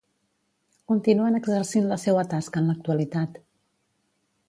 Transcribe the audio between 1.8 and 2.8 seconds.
la seua tasca en